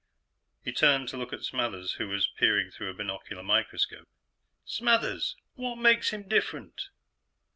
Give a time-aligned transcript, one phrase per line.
[0.63, 4.07] He turned to look at Smathers, who was peering through a binocular microscope.
[4.65, 6.89] "Smathers, what makes him different?"